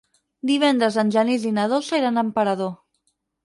[0.51, 2.77] Divendres en Genís i na Dolça iran a Emperador.